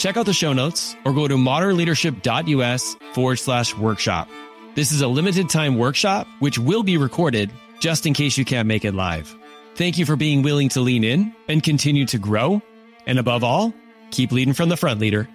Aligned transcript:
Check 0.00 0.16
out 0.16 0.24
the 0.24 0.32
show 0.32 0.54
notes 0.54 0.96
or 1.04 1.12
go 1.12 1.28
to 1.28 1.36
modernleadership.us 1.36 2.96
forward 3.12 3.36
slash 3.36 3.76
workshop. 3.76 4.30
This 4.74 4.92
is 4.92 5.02
a 5.02 5.08
limited 5.08 5.50
time 5.50 5.76
workshop, 5.76 6.26
which 6.38 6.58
will 6.58 6.82
be 6.82 6.96
recorded 6.96 7.50
just 7.80 8.06
in 8.06 8.14
case 8.14 8.38
you 8.38 8.46
can't 8.46 8.66
make 8.66 8.86
it 8.86 8.94
live. 8.94 9.36
Thank 9.74 9.98
you 9.98 10.06
for 10.06 10.16
being 10.16 10.40
willing 10.40 10.70
to 10.70 10.80
lean 10.80 11.04
in 11.04 11.34
and 11.48 11.62
continue 11.62 12.06
to 12.06 12.18
grow. 12.18 12.62
And 13.06 13.18
above 13.18 13.44
all, 13.44 13.74
keep 14.10 14.32
leading 14.32 14.54
from 14.54 14.70
the 14.70 14.76
front, 14.78 15.00
leader. 15.00 15.28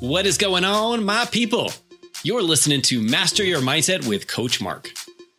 What 0.00 0.24
is 0.24 0.38
going 0.38 0.64
on, 0.64 1.04
my 1.04 1.26
people? 1.26 1.72
You're 2.22 2.42
listening 2.42 2.80
to 2.82 3.02
Master 3.02 3.44
Your 3.44 3.60
Mindset 3.60 4.08
with 4.08 4.28
Coach 4.28 4.62
Mark. 4.62 4.88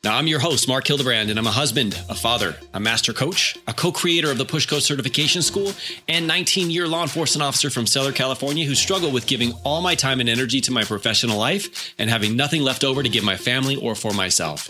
Now, 0.07 0.15
I'm 0.15 0.27
your 0.27 0.39
host, 0.39 0.69
Mark 0.69 0.87
Hildebrand, 0.87 1.29
and 1.29 1.37
I'm 1.37 1.47
a 1.47 1.51
husband, 1.51 2.01
a 2.07 2.15
father, 2.15 2.55
a 2.73 2.79
master 2.79 3.11
coach, 3.11 3.57
a 3.67 3.73
co 3.73 3.91
creator 3.91 4.31
of 4.31 4.37
the 4.37 4.45
Push 4.45 4.65
Coach 4.65 4.83
Certification 4.83 5.41
School, 5.41 5.73
and 6.07 6.25
19 6.25 6.71
year 6.71 6.87
law 6.87 7.01
enforcement 7.01 7.43
officer 7.43 7.69
from 7.69 7.85
Seller, 7.85 8.13
California, 8.13 8.65
who 8.65 8.73
struggle 8.73 9.11
with 9.11 9.27
giving 9.27 9.51
all 9.65 9.81
my 9.81 9.95
time 9.95 10.21
and 10.21 10.29
energy 10.29 10.61
to 10.61 10.71
my 10.71 10.85
professional 10.85 11.37
life 11.37 11.93
and 11.99 12.09
having 12.09 12.37
nothing 12.37 12.61
left 12.61 12.85
over 12.85 13.03
to 13.03 13.09
give 13.09 13.25
my 13.25 13.35
family 13.35 13.75
or 13.75 13.95
for 13.95 14.13
myself. 14.13 14.69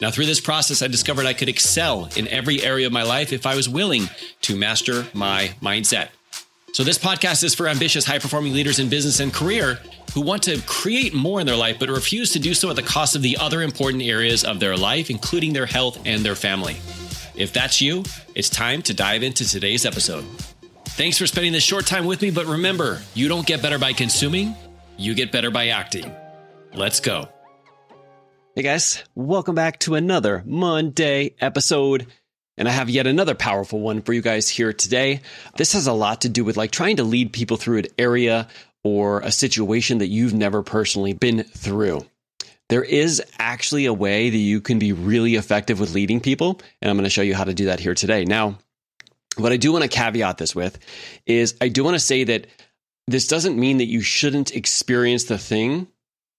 Now, 0.00 0.10
through 0.10 0.24
this 0.24 0.40
process, 0.40 0.80
I 0.80 0.86
discovered 0.86 1.26
I 1.26 1.34
could 1.34 1.50
excel 1.50 2.08
in 2.16 2.26
every 2.28 2.62
area 2.62 2.86
of 2.86 2.92
my 2.94 3.02
life 3.02 3.34
if 3.34 3.44
I 3.44 3.56
was 3.56 3.68
willing 3.68 4.08
to 4.40 4.56
master 4.56 5.04
my 5.12 5.50
mindset. 5.60 6.08
So, 6.72 6.84
this 6.84 6.96
podcast 6.96 7.44
is 7.44 7.54
for 7.54 7.68
ambitious, 7.68 8.06
high 8.06 8.18
performing 8.18 8.54
leaders 8.54 8.78
in 8.78 8.88
business 8.88 9.20
and 9.20 9.30
career 9.30 9.78
who 10.14 10.20
want 10.20 10.42
to 10.44 10.60
create 10.62 11.14
more 11.14 11.40
in 11.40 11.46
their 11.46 11.56
life, 11.56 11.78
but 11.78 11.88
refuse 11.88 12.32
to 12.32 12.38
do 12.38 12.54
so 12.54 12.70
at 12.70 12.76
the 12.76 12.82
cost 12.82 13.14
of 13.14 13.22
the 13.22 13.36
other 13.36 13.62
important 13.62 14.02
areas 14.02 14.44
of 14.44 14.60
their 14.60 14.76
life, 14.76 15.10
including 15.10 15.52
their 15.52 15.66
health 15.66 16.00
and 16.04 16.24
their 16.24 16.34
family. 16.34 16.76
If 17.36 17.52
that's 17.52 17.80
you, 17.80 18.04
it's 18.34 18.50
time 18.50 18.82
to 18.82 18.94
dive 18.94 19.22
into 19.22 19.48
today's 19.48 19.86
episode. 19.86 20.24
Thanks 20.86 21.16
for 21.16 21.26
spending 21.26 21.52
this 21.52 21.62
short 21.62 21.86
time 21.86 22.04
with 22.04 22.20
me, 22.20 22.30
but 22.30 22.46
remember, 22.46 23.00
you 23.14 23.28
don't 23.28 23.46
get 23.46 23.62
better 23.62 23.78
by 23.78 23.92
consuming, 23.92 24.54
you 24.98 25.14
get 25.14 25.32
better 25.32 25.50
by 25.50 25.68
acting. 25.68 26.12
Let's 26.74 27.00
go. 27.00 27.28
Hey 28.56 28.62
guys, 28.62 29.02
welcome 29.14 29.54
back 29.54 29.78
to 29.80 29.94
another 29.94 30.42
Monday 30.44 31.34
episode. 31.40 32.08
And 32.58 32.68
I 32.68 32.72
have 32.72 32.90
yet 32.90 33.06
another 33.06 33.34
powerful 33.34 33.80
one 33.80 34.02
for 34.02 34.12
you 34.12 34.20
guys 34.20 34.48
here 34.48 34.74
today. 34.74 35.22
This 35.56 35.72
has 35.72 35.86
a 35.86 35.94
lot 35.94 36.22
to 36.22 36.28
do 36.28 36.44
with 36.44 36.58
like 36.58 36.70
trying 36.70 36.96
to 36.96 37.04
lead 37.04 37.32
people 37.32 37.56
through 37.56 37.78
an 37.78 37.86
area 37.96 38.48
or 38.84 39.20
a 39.20 39.32
situation 39.32 39.98
that 39.98 40.08
you've 40.08 40.34
never 40.34 40.62
personally 40.62 41.12
been 41.12 41.42
through. 41.42 42.04
There 42.68 42.84
is 42.84 43.22
actually 43.38 43.86
a 43.86 43.92
way 43.92 44.30
that 44.30 44.36
you 44.36 44.60
can 44.60 44.78
be 44.78 44.92
really 44.92 45.34
effective 45.34 45.80
with 45.80 45.92
leading 45.92 46.20
people, 46.20 46.60
and 46.80 46.90
I'm 46.90 46.96
going 46.96 47.04
to 47.04 47.10
show 47.10 47.22
you 47.22 47.34
how 47.34 47.44
to 47.44 47.54
do 47.54 47.66
that 47.66 47.80
here 47.80 47.94
today. 47.94 48.24
Now, 48.24 48.58
what 49.36 49.52
I 49.52 49.56
do 49.56 49.72
want 49.72 49.82
to 49.82 49.88
caveat 49.88 50.38
this 50.38 50.54
with 50.54 50.78
is 51.26 51.56
I 51.60 51.68
do 51.68 51.82
want 51.82 51.94
to 51.96 52.00
say 52.00 52.24
that 52.24 52.46
this 53.06 53.26
doesn't 53.26 53.58
mean 53.58 53.78
that 53.78 53.86
you 53.86 54.02
shouldn't 54.02 54.54
experience 54.54 55.24
the 55.24 55.38
thing 55.38 55.88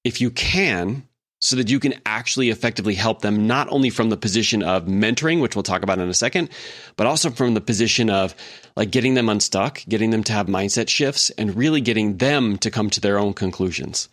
if 0.03 0.21
you 0.21 0.31
can 0.31 1.03
so 1.41 1.55
that 1.55 1.69
you 1.69 1.79
can 1.79 1.95
actually 2.05 2.49
effectively 2.49 2.93
help 2.93 3.21
them 3.21 3.47
not 3.47 3.67
only 3.71 3.89
from 3.89 4.09
the 4.09 4.17
position 4.17 4.63
of 4.63 4.85
mentoring 4.85 5.41
which 5.41 5.55
we'll 5.55 5.63
talk 5.63 5.83
about 5.83 5.99
in 5.99 6.07
a 6.07 6.13
second 6.13 6.49
but 6.95 7.07
also 7.07 7.29
from 7.29 7.53
the 7.53 7.61
position 7.61 8.09
of 8.09 8.35
like 8.75 8.91
getting 8.91 9.15
them 9.15 9.27
unstuck 9.27 9.83
getting 9.89 10.11
them 10.11 10.23
to 10.23 10.31
have 10.31 10.47
mindset 10.47 10.87
shifts 10.87 11.29
and 11.31 11.55
really 11.55 11.81
getting 11.81 12.17
them 12.17 12.57
to 12.57 12.71
come 12.71 12.89
to 12.89 13.01
their 13.01 13.19
own 13.19 13.33
conclusions. 13.33 14.07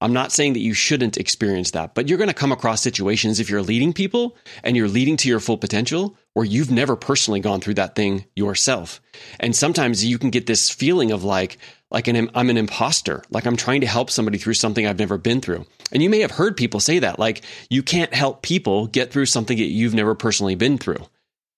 I'm 0.00 0.12
not 0.12 0.32
saying 0.32 0.52
that 0.52 0.60
you 0.60 0.74
shouldn't 0.74 1.16
experience 1.16 1.70
that 1.70 1.94
but 1.94 2.08
you're 2.08 2.18
going 2.18 2.28
to 2.28 2.34
come 2.34 2.52
across 2.52 2.82
situations 2.82 3.40
if 3.40 3.48
you're 3.48 3.62
leading 3.62 3.92
people 3.92 4.36
and 4.62 4.76
you're 4.76 4.88
leading 4.88 5.16
to 5.18 5.28
your 5.28 5.40
full 5.40 5.56
potential 5.56 6.16
where 6.34 6.44
you've 6.44 6.70
never 6.70 6.96
personally 6.96 7.40
gone 7.40 7.60
through 7.60 7.74
that 7.74 7.94
thing 7.94 8.24
yourself. 8.36 9.00
And 9.40 9.56
sometimes 9.56 10.04
you 10.04 10.18
can 10.18 10.30
get 10.30 10.46
this 10.46 10.68
feeling 10.68 11.12
of 11.12 11.24
like 11.24 11.58
like 11.94 12.08
an, 12.08 12.28
I'm 12.34 12.50
an 12.50 12.56
imposter, 12.56 13.22
like 13.30 13.46
I'm 13.46 13.54
trying 13.54 13.82
to 13.82 13.86
help 13.86 14.10
somebody 14.10 14.36
through 14.36 14.54
something 14.54 14.84
I've 14.84 14.98
never 14.98 15.16
been 15.16 15.40
through. 15.40 15.64
And 15.92 16.02
you 16.02 16.10
may 16.10 16.18
have 16.20 16.32
heard 16.32 16.56
people 16.56 16.80
say 16.80 16.98
that, 16.98 17.20
like 17.20 17.42
you 17.70 17.84
can't 17.84 18.12
help 18.12 18.42
people 18.42 18.88
get 18.88 19.12
through 19.12 19.26
something 19.26 19.56
that 19.56 19.62
you've 19.62 19.94
never 19.94 20.16
personally 20.16 20.56
been 20.56 20.76
through. 20.76 21.06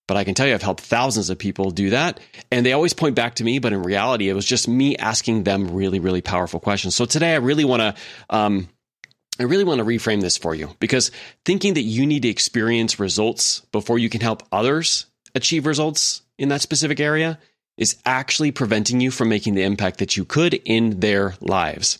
But 0.07 0.19
I 0.19 0.25
can 0.25 0.35
tell 0.35 0.47
you, 0.47 0.53
I've 0.53 0.61
helped 0.61 0.83
thousands 0.83 1.31
of 1.31 1.39
people 1.39 1.71
do 1.71 1.89
that. 1.91 2.21
And 2.53 2.67
they 2.67 2.75
always 2.75 2.93
point 2.93 3.15
back 3.15 3.37
to 3.37 3.45
me, 3.45 3.61
but 3.61 3.73
in 3.73 3.83
reality, 3.83 4.29
it 4.29 4.35
was 4.35 4.45
just 4.45 4.69
me 4.69 4.95
asking 4.99 5.45
them 5.45 5.69
really, 5.69 6.01
really 6.01 6.21
powerful 6.21 6.61
questions. 6.61 6.95
So 6.95 7.07
today 7.07 7.33
I 7.33 7.39
really 7.39 7.65
want 7.65 7.81
to, 7.81 7.95
um, 8.29 8.69
I 9.41 9.45
really 9.45 9.65
want 9.65 9.79
to 9.79 9.87
reframe 9.87 10.21
this 10.21 10.37
for 10.37 10.55
you 10.55 10.77
because 10.81 11.13
thinking 11.47 11.75
that 11.75 11.83
you 11.83 12.05
need 12.05 12.23
to 12.23 12.29
experience 12.29 13.01
results 13.01 13.61
before 13.73 13.99
you 13.99 14.11
can 14.11 14.21
help 14.21 14.43
others 14.53 15.07
achieve 15.35 15.65
results 15.65 16.21
in 16.37 16.51
that 16.51 16.61
specific 16.61 17.01
area 17.01 17.39
is 17.77 17.97
actually 18.05 18.53
preventing 18.53 19.01
you 19.01 19.11
from 19.11 19.29
making 19.29 19.55
the 19.55 19.63
impact 19.63 19.99
that 19.99 20.17
you 20.17 20.25
could 20.25 20.55
in 20.65 21.01
their 21.01 21.35
lives. 21.41 21.99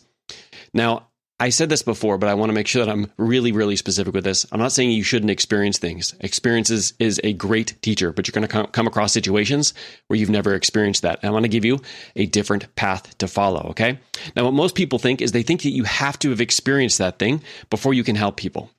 Now, 0.73 1.07
I 1.39 1.49
said 1.49 1.69
this 1.69 1.83
before, 1.83 2.17
but 2.17 2.29
I 2.29 2.33
want 2.33 2.49
to 2.49 2.53
make 2.55 2.65
sure 2.65 2.83
that 2.83 2.91
I'm 2.91 3.11
really, 3.17 3.51
really 3.51 3.75
specific 3.75 4.15
with 4.15 4.23
this. 4.23 4.47
I'm 4.51 4.59
not 4.59 4.71
saying 4.71 4.89
you 4.89 5.03
shouldn't 5.03 5.29
experience 5.29 5.77
things. 5.77 6.15
Experiences 6.19 6.95
is 6.97 7.21
a 7.23 7.33
great 7.33 7.79
teacher, 7.83 8.11
but 8.11 8.27
you're 8.27 8.33
going 8.33 8.47
to 8.47 8.71
come 8.71 8.87
across 8.87 9.13
situations 9.13 9.75
where 10.07 10.17
you've 10.17 10.31
never 10.31 10.55
experienced 10.55 11.03
that. 11.03 11.19
And 11.21 11.29
I 11.29 11.31
want 11.31 11.43
to 11.43 11.49
give 11.49 11.63
you 11.63 11.79
a 12.15 12.25
different 12.25 12.75
path 12.75 13.15
to 13.19 13.27
follow. 13.27 13.67
Okay. 13.69 13.99
Now, 14.35 14.45
what 14.45 14.55
most 14.55 14.73
people 14.73 14.97
think 14.97 15.21
is 15.21 15.31
they 15.31 15.43
think 15.43 15.61
that 15.61 15.69
you 15.69 15.83
have 15.83 16.17
to 16.19 16.31
have 16.31 16.41
experienced 16.41 16.97
that 16.97 17.19
thing 17.19 17.43
before 17.69 17.93
you 17.93 18.03
can 18.03 18.15
help 18.15 18.35
people. 18.35 18.71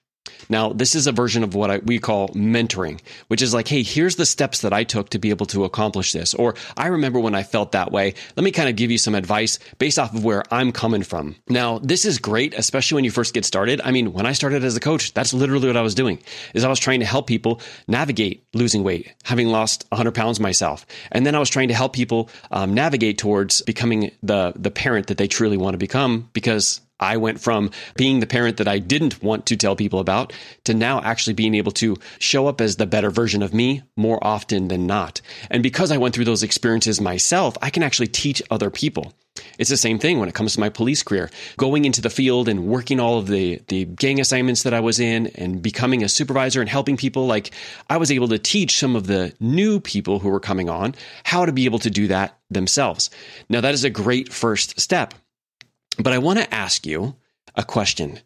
Now, 0.49 0.73
this 0.73 0.95
is 0.95 1.07
a 1.07 1.13
version 1.13 1.43
of 1.43 1.55
what 1.55 1.71
I, 1.71 1.79
we 1.79 1.99
call 1.99 2.29
mentoring, 2.29 3.01
which 3.29 3.43
is 3.43 3.55
like, 3.55 3.69
hey, 3.69 3.83
here's 3.83 4.17
the 4.17 4.27
steps 4.27 4.61
that 4.61 4.73
I 4.73 4.85
took 4.85 5.11
to 5.11 5.19
be 5.19 5.31
able 5.31 5.47
to 5.47 5.65
accomplish 5.65 6.13
this. 6.13 6.35
Or 6.35 6.55
I 6.77 6.89
remember 6.89 7.21
when 7.21 7.35
I 7.35 7.43
felt 7.43 7.73
that 7.73 7.93
way. 7.93 8.15
Let 8.37 8.45
me 8.45 8.51
kind 8.51 8.69
of 8.69 8.77
give 8.77 8.91
you 8.91 8.99
some 8.99 9.15
advice 9.15 9.59
based 9.79 9.99
off 9.99 10.15
of 10.15 10.25
where 10.25 10.43
I'm 10.53 10.73
coming 10.73 11.03
from. 11.03 11.37
Now, 11.49 11.79
this 11.79 12.05
is 12.05 12.19
great, 12.19 12.55
especially 12.55 12.97
when 12.97 13.05
you 13.05 13.11
first 13.11 13.35
get 13.35 13.45
started. 13.45 13.81
I 13.83 13.91
mean, 13.91 14.13
when 14.13 14.27
I 14.27 14.33
started 14.33 14.65
as 14.65 14.77
a 14.77 14.81
coach, 14.81 15.15
that's 15.15 15.33
literally 15.35 15.67
what 15.67 15.77
I 15.77 15.83
was 15.83 15.95
doing 15.95 16.23
is 16.55 16.65
I 16.65 16.69
was 16.69 16.79
trying 16.79 17.01
to 17.01 17.07
help 17.07 17.27
people 17.27 17.61
navigate 17.87 18.45
losing 18.55 18.85
weight, 18.85 19.15
having 19.25 19.49
lost 19.49 19.85
100 19.91 20.15
pounds 20.15 20.41
myself. 20.41 20.87
And 21.13 21.27
then 21.27 21.35
I 21.35 21.39
was 21.39 21.51
trying 21.51 21.69
to 21.69 21.75
help 21.75 21.93
people 21.93 22.31
um, 22.51 22.75
navigate 22.75 23.19
towards 23.19 23.63
becoming 23.63 24.11
the, 24.23 24.53
the 24.57 24.71
parent 24.71 25.09
that 25.09 25.19
they 25.19 25.29
truly 25.29 25.57
want 25.57 25.75
to 25.75 25.79
become 25.79 26.29
because 26.33 26.81
I 27.01 27.17
went 27.17 27.41
from 27.41 27.71
being 27.97 28.21
the 28.21 28.27
parent 28.27 28.57
that 28.59 28.69
I 28.69 28.79
didn't 28.79 29.23
want 29.23 29.47
to 29.47 29.57
tell 29.57 29.77
people 29.77 30.01
about 30.01 30.33
to 30.65 30.75
now 30.75 31.01
actually 31.01 31.35
being 31.35 31.55
able 31.55 31.73
to 31.73 31.97
show 32.19 32.47
up 32.47 32.61
as 32.61 32.77
the 32.77 32.87
better 32.87 33.11
version 33.11 33.43
of 33.43 33.55
me 33.55 33.83
more 33.97 34.19
often 34.23 34.69
than 34.69 34.87
not. 34.87 35.21
And 35.51 35.63
because 35.63 35.93
I 35.93 35.99
went 35.99 36.15
through 36.15 36.25
those 36.25 36.43
experiences 36.43 37.01
myself, 37.01 37.57
I 37.63 37.71
can 37.71 37.83
actually 37.83 38.09
teach 38.09 38.43
other 38.51 38.71
people. 38.71 39.13
It's 39.59 39.71
the 39.71 39.77
same 39.77 39.99
thing 39.99 40.19
when 40.19 40.29
it 40.29 40.35
comes 40.35 40.55
to 40.55 40.61
my 40.61 40.69
police 40.69 41.03
career. 41.03 41.31
Going 41.57 41.85
into 41.85 42.01
the 42.01 42.11
field 42.11 42.49
and 42.49 42.67
working 42.67 43.01
all 43.01 43.19
of 43.19 43.29
the, 43.29 43.61
the 43.69 43.85
gang 43.85 44.21
assignments 44.21 44.63
that 44.63 44.75
I 44.75 44.81
was 44.81 45.01
in 45.01 45.29
and 45.29 45.63
becoming 45.63 46.03
a 46.03 46.09
supervisor 46.09 46.61
and 46.61 46.69
helping 46.69 46.97
people, 46.97 47.27
like 47.27 47.53
I 47.89 47.97
was 47.97 48.11
able 48.11 48.29
to 48.29 48.39
teach 48.39 48.79
some 48.79 48.97
of 48.97 49.07
the 49.07 49.33
new 49.41 49.81
people 49.81 50.19
who 50.19 50.29
were 50.29 50.41
coming 50.41 50.69
on 50.69 50.95
how 51.25 51.45
to 51.45 51.53
be 51.53 51.65
able 51.65 51.79
to 51.81 51.91
do 51.91 52.09
that 52.09 52.39
themselves. 52.51 53.11
Now, 53.49 53.61
that 53.61 53.75
is 53.75 53.85
a 53.85 53.91
great 53.91 54.33
first 54.33 54.81
step. 54.81 55.15
But 55.99 56.13
I 56.13 56.19
want 56.19 56.39
to 56.39 56.55
ask 56.55 56.87
you 56.87 57.17
a 57.55 57.65
question. 57.65 58.21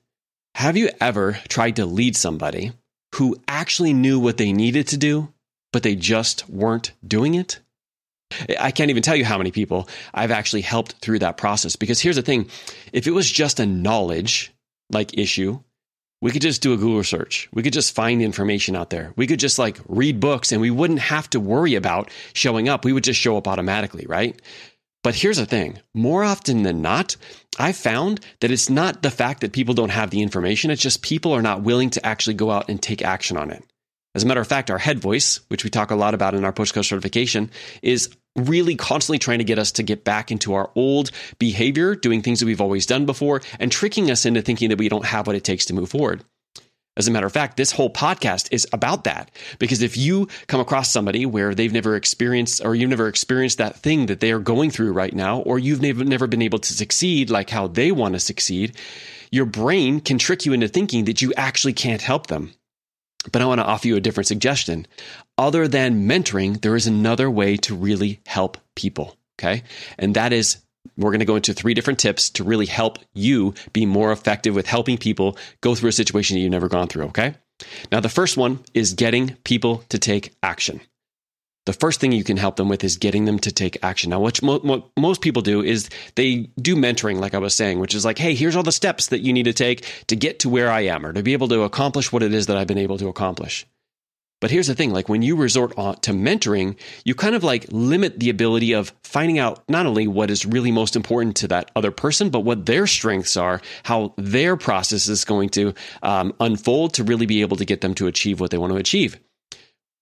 Have 0.54 0.76
you 0.76 0.90
ever 1.00 1.38
tried 1.48 1.76
to 1.76 1.86
lead 1.86 2.16
somebody 2.16 2.72
who 3.14 3.36
actually 3.48 3.94
knew 3.94 4.20
what 4.20 4.36
they 4.36 4.52
needed 4.52 4.88
to 4.88 4.96
do, 4.98 5.32
but 5.72 5.82
they 5.82 5.96
just 5.96 6.48
weren't 6.48 6.92
doing 7.06 7.34
it? 7.34 7.60
I 8.58 8.70
can't 8.70 8.90
even 8.90 9.02
tell 9.02 9.16
you 9.16 9.24
how 9.24 9.38
many 9.38 9.50
people 9.50 9.88
I've 10.14 10.30
actually 10.30 10.62
helped 10.62 10.92
through 11.00 11.20
that 11.20 11.36
process. 11.36 11.76
Because 11.76 12.00
here's 12.00 12.16
the 12.16 12.22
thing 12.22 12.48
if 12.92 13.06
it 13.06 13.12
was 13.12 13.30
just 13.30 13.60
a 13.60 13.66
knowledge 13.66 14.52
like 14.90 15.16
issue, 15.19 15.60
we 16.20 16.30
could 16.30 16.42
just 16.42 16.62
do 16.62 16.72
a 16.72 16.76
Google 16.76 17.02
search. 17.02 17.48
We 17.52 17.62
could 17.62 17.72
just 17.72 17.94
find 17.94 18.22
information 18.22 18.76
out 18.76 18.90
there. 18.90 19.12
We 19.16 19.26
could 19.26 19.40
just 19.40 19.58
like 19.58 19.78
read 19.88 20.20
books 20.20 20.52
and 20.52 20.60
we 20.60 20.70
wouldn't 20.70 21.00
have 21.00 21.28
to 21.30 21.40
worry 21.40 21.74
about 21.74 22.10
showing 22.32 22.69
up. 22.69 22.84
We 22.84 22.92
would 22.92 23.04
just 23.04 23.20
show 23.20 23.36
up 23.36 23.48
automatically, 23.48 24.06
right? 24.06 24.40
But 25.02 25.16
here's 25.16 25.38
the 25.38 25.46
thing 25.46 25.81
more 25.94 26.22
often 26.22 26.62
than 26.62 26.81
not, 26.81 27.16
I 27.58 27.72
found 27.72 28.20
that 28.40 28.50
it's 28.50 28.70
not 28.70 29.02
the 29.02 29.10
fact 29.10 29.40
that 29.40 29.52
people 29.52 29.75
don't 29.75 29.88
have 29.90 30.10
the 30.10 30.22
information, 30.22 30.70
it's 30.70 30.82
just 30.82 31.02
people 31.02 31.32
are 31.32 31.43
not 31.43 31.62
willing 31.62 31.90
to 31.90 32.06
actually 32.06 32.34
go 32.34 32.50
out 32.50 32.69
and 32.69 32.81
take 32.81 33.02
action 33.02 33.37
on 33.37 33.50
it. 33.50 33.64
As 34.14 34.22
a 34.22 34.26
matter 34.26 34.40
of 34.40 34.46
fact, 34.46 34.70
our 34.70 34.78
head 34.78 34.99
voice, 35.00 35.40
which 35.49 35.64
we 35.64 35.70
talk 35.70 35.90
a 35.90 35.96
lot 35.96 36.12
about 36.12 36.34
in 36.34 36.44
our 36.44 36.52
coach 36.52 36.72
certification, 36.72 37.50
is 37.81 38.14
really 38.37 38.76
constantly 38.76 39.19
trying 39.19 39.38
to 39.38 39.44
get 39.44 39.58
us 39.58 39.72
to 39.72 39.82
get 39.82 40.04
back 40.04 40.31
into 40.31 40.52
our 40.52 40.70
old 40.75 41.10
behavior, 41.38 41.94
doing 41.94 42.22
things 42.22 42.40
that 42.40 42.46
we've 42.46 42.60
always 42.60 42.87
done 42.87 43.06
before, 43.06 43.40
and 43.58 43.72
tricking 43.72 44.10
us 44.10 44.26
into 44.26 44.43
thinking 44.43 44.69
that 44.69 44.78
we 44.78 44.88
don't 44.88 45.06
have 45.06 45.26
what 45.26 45.37
it 45.37 45.44
takes 45.44 45.64
to 45.66 45.75
move 45.75 45.88
forward. 45.88 46.22
As 46.97 47.09
a 47.09 47.11
matter 47.11 47.27
of 47.27 47.33
fact, 47.33 47.56
this 47.56 47.73
whole 47.73 47.89
podcast 47.89 48.49
is 48.50 48.67
about 48.73 49.05
that. 49.05 49.31
Because 49.59 49.81
if 49.81 49.97
you 49.97 50.29
come 50.47 50.61
across 50.61 50.93
somebody 50.93 51.25
where 51.25 51.55
they've 51.55 51.73
never 51.73 51.97
experienced 51.97 52.62
or 52.62 52.75
you've 52.75 52.91
never 52.91 53.09
experienced 53.09 53.59
that 53.59 53.77
thing 53.77 54.06
that 54.06 54.21
they 54.21 54.31
are 54.31 54.39
going 54.39 54.71
through 54.71 54.93
right 54.93 55.15
now, 55.15 55.41
or 55.41 55.59
you've 55.59 55.81
never, 55.81 56.27
been 56.27 56.43
able 56.43 56.59
to 56.59 56.73
succeed 56.75 57.31
like 57.31 57.49
how 57.49 57.67
they 57.67 57.93
want 57.93 58.15
to 58.15 58.21
succeed, 58.21 58.77
your 59.31 59.47
brain 59.47 60.00
can 60.00 60.19
trick 60.19 60.44
you 60.44 60.53
into 60.53 60.69
thinking 60.69 61.06
that 61.06 61.23
you 61.23 61.33
actually 61.37 61.73
can't 61.73 62.03
help 62.03 62.27
them. 62.27 62.53
But 63.31 63.41
I 63.41 63.47
want 63.47 63.61
to 63.61 63.67
offer 63.67 63.87
you 63.87 63.97
a 63.97 64.00
different 64.00 64.27
suggestion. 64.27 64.87
Other 65.39 65.69
than 65.69 66.06
mentoring, 66.06 66.61
there 66.61 66.77
is 66.77 66.87
another 66.87 67.31
way 67.31 67.56
to 67.59 67.75
really 67.75 68.21
help 68.27 68.59
people. 68.75 69.17
Okay. 69.39 69.62
And 69.99 70.15
that 70.15 70.33
is 70.33 70.59
we're 70.96 71.11
going 71.11 71.20
to 71.20 71.26
go 71.26 71.37
into 71.37 71.55
three 71.55 71.75
different 71.75 71.99
tips 71.99 72.31
to 72.31 72.44
really 72.44 72.67
help 72.67 72.99
you 73.14 73.55
be 73.73 73.87
more 73.87 74.12
effective 74.12 74.55
with 74.55 74.67
helping 74.67 74.99
people 74.99 75.37
go 75.61 75.75
through 75.75 75.88
a 75.88 75.93
situation 75.93 76.37
that 76.37 76.40
you've 76.40 76.50
never 76.50 76.69
gone 76.69 76.88
through. 76.88 77.05
Okay. 77.06 77.34
Now, 77.90 78.00
the 78.00 78.08
first 78.08 78.37
one 78.37 78.61
is 78.75 78.93
getting 78.94 79.37
people 79.44 79.84
to 79.88 79.99
take 79.99 80.34
action. 80.43 80.81
The 81.64 81.73
first 81.73 82.00
thing 82.00 82.11
you 82.11 82.25
can 82.25 82.37
help 82.37 82.56
them 82.56 82.69
with 82.69 82.82
is 82.82 82.96
getting 82.96 83.25
them 83.25 83.38
to 83.38 83.52
take 83.52 83.79
action. 83.84 84.11
Now, 84.11 84.19
what, 84.19 84.38
what 84.43 84.84
most 84.99 85.20
people 85.20 85.43
do 85.43 85.62
is 85.62 85.88
they 86.17 86.50
do 86.61 86.75
mentoring, 86.75 87.20
like 87.20 87.34
I 87.34 87.38
was 87.38 87.55
saying, 87.55 87.79
which 87.79 87.94
is 87.94 88.05
like, 88.05 88.19
hey, 88.19 88.34
here's 88.34 88.56
all 88.56 88.64
the 88.64 88.73
steps 88.73 89.06
that 89.08 89.20
you 89.20 89.32
need 89.32 89.44
to 89.44 89.52
take 89.52 89.87
to 90.08 90.17
get 90.17 90.40
to 90.40 90.49
where 90.49 90.73
I 90.73 90.81
am 90.81 91.06
or 91.06 91.12
to 91.12 91.23
be 91.23 91.34
able 91.34 91.46
to 91.49 91.62
accomplish 91.62 92.11
what 92.11 92.25
it 92.25 92.34
is 92.34 92.46
that 92.46 92.56
I've 92.56 92.67
been 92.67 92.79
able 92.79 92.99
to 92.99 93.06
accomplish. 93.06 93.64
But 94.43 94.50
here's 94.50 94.67
the 94.67 94.75
thing 94.75 94.93
like 94.93 95.09
when 95.09 95.23
you 95.23 95.37
resort 95.37 95.71
to 95.77 96.11
mentoring, 96.11 96.77
you 97.05 97.15
kind 97.15 97.37
of 97.37 97.44
like 97.44 97.67
limit 97.71 98.19
the 98.19 98.29
ability 98.29 98.73
of 98.73 98.93
finding 99.05 99.39
out 99.39 99.62
not 99.69 99.87
only 99.87 100.09
what 100.09 100.33
is 100.33 100.44
really 100.44 100.73
most 100.73 100.97
important 100.97 101.37
to 101.37 101.49
that 101.49 101.71
other 101.77 101.93
person, 101.93 102.29
but 102.29 102.41
what 102.41 102.67
their 102.67 102.89
strengths 102.89 103.37
are, 103.37 103.61
how 103.85 104.15
their 104.17 104.56
process 104.56 105.06
is 105.06 105.25
going 105.25 105.50
to 105.50 105.75
um, 106.03 106.35
unfold 106.41 106.94
to 106.94 107.05
really 107.05 107.25
be 107.25 107.43
able 107.43 107.56
to 107.56 107.65
get 107.65 107.83
them 107.83 107.94
to 107.94 108.09
achieve 108.09 108.41
what 108.41 108.50
they 108.50 108.59
want 108.59 108.73
to 108.73 108.79
achieve. 108.79 109.17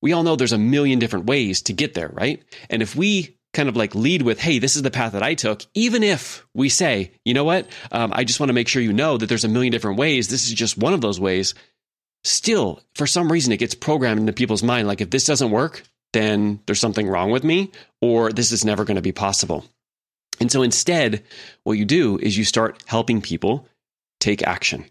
We 0.00 0.14
all 0.14 0.22
know 0.22 0.36
there's 0.36 0.52
a 0.52 0.58
million 0.58 0.98
different 1.00 1.26
ways 1.26 1.60
to 1.62 1.74
get 1.74 1.92
there, 1.92 2.08
right? 2.08 2.42
And 2.70 2.80
if 2.80 2.96
we 2.96 3.36
kind 3.52 3.68
of 3.68 3.76
like 3.76 3.94
lead 3.94 4.22
with, 4.22 4.40
hey, 4.40 4.58
this 4.58 4.74
is 4.74 4.80
the 4.80 4.90
path 4.90 5.12
that 5.12 5.22
I 5.22 5.34
took, 5.34 5.66
even 5.74 6.02
if 6.02 6.46
we 6.54 6.70
say, 6.70 7.12
you 7.26 7.34
know 7.34 7.44
what, 7.44 7.68
um, 7.92 8.10
I 8.14 8.24
just 8.24 8.40
want 8.40 8.48
to 8.48 8.54
make 8.54 8.68
sure 8.68 8.80
you 8.80 8.94
know 8.94 9.18
that 9.18 9.26
there's 9.26 9.44
a 9.44 9.48
million 9.48 9.70
different 9.70 9.98
ways, 9.98 10.28
this 10.28 10.48
is 10.48 10.54
just 10.54 10.78
one 10.78 10.94
of 10.94 11.02
those 11.02 11.20
ways 11.20 11.52
still, 12.24 12.80
for 12.94 13.06
some 13.06 13.30
reason, 13.30 13.52
it 13.52 13.58
gets 13.58 13.74
programmed 13.74 14.20
into 14.20 14.32
people's 14.32 14.62
mind 14.62 14.88
like, 14.88 15.00
if 15.00 15.10
this 15.10 15.24
doesn't 15.24 15.50
work, 15.50 15.82
then 16.12 16.60
there's 16.66 16.80
something 16.80 17.08
wrong 17.08 17.30
with 17.30 17.44
me, 17.44 17.70
or 18.00 18.32
this 18.32 18.52
is 18.52 18.64
never 18.64 18.84
going 18.84 18.96
to 18.96 19.02
be 19.02 19.12
possible. 19.12 19.64
And 20.40 20.50
so 20.50 20.62
instead, 20.62 21.22
what 21.64 21.78
you 21.78 21.84
do 21.84 22.18
is 22.18 22.36
you 22.36 22.44
start 22.44 22.82
helping 22.86 23.20
people 23.20 23.68
take 24.20 24.42
action. 24.42 24.86